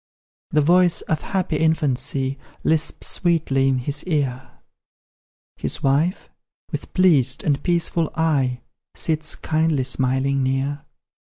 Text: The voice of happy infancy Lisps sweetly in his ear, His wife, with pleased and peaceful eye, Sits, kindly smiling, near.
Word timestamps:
The 0.49 0.61
voice 0.63 1.01
of 1.01 1.21
happy 1.21 1.57
infancy 1.57 2.39
Lisps 2.63 3.05
sweetly 3.05 3.67
in 3.67 3.77
his 3.77 4.03
ear, 4.05 4.53
His 5.57 5.83
wife, 5.83 6.27
with 6.71 6.91
pleased 6.95 7.43
and 7.43 7.61
peaceful 7.61 8.09
eye, 8.15 8.61
Sits, 8.95 9.35
kindly 9.35 9.83
smiling, 9.83 10.41
near. 10.41 10.83